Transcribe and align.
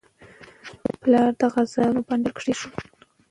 پلار 1.01 1.29
د 1.39 1.41
کاغذونو 1.53 1.99
بنډل 2.07 2.33
کېښود. 2.45 2.73